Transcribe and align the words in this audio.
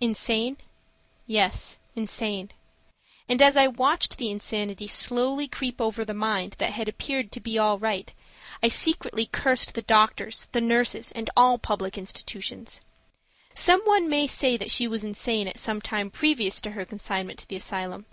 Insane? 0.00 0.56
Yes, 1.28 1.78
insane; 1.94 2.50
and 3.28 3.40
as 3.40 3.56
I 3.56 3.68
watched 3.68 4.18
the 4.18 4.28
insanity 4.28 4.88
slowly 4.88 5.46
creep 5.46 5.80
over 5.80 6.04
the 6.04 6.12
mind 6.12 6.56
that 6.58 6.72
had 6.72 6.88
appeared 6.88 7.30
to 7.30 7.40
be 7.40 7.58
all 7.58 7.78
right 7.78 8.12
I 8.60 8.70
secretly 8.70 9.26
cursed 9.30 9.74
the 9.76 9.82
doctors, 9.82 10.48
the 10.50 10.60
nurses 10.60 11.12
and 11.12 11.30
all 11.36 11.58
public 11.58 11.96
institutions. 11.96 12.80
Some 13.54 13.82
one 13.84 14.08
may 14.08 14.26
say 14.26 14.56
that 14.56 14.72
she 14.72 14.88
was 14.88 15.04
insane 15.04 15.46
at 15.46 15.60
some 15.60 15.80
time 15.80 16.10
previous 16.10 16.60
to 16.62 16.72
her 16.72 16.84
consignment 16.84 17.38
to 17.38 17.46
the 17.48 17.54
asylum. 17.54 18.06